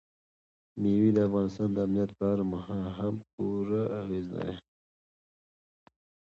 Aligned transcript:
مېوې 0.81 1.09
د 1.13 1.17
افغانستان 1.27 1.69
د 1.73 1.77
امنیت 1.85 2.11
په 2.19 2.25
اړه 2.31 2.43
هم 2.97 3.15
پوره 3.31 3.83
اغېز 4.01 4.25
لري. 4.35 4.55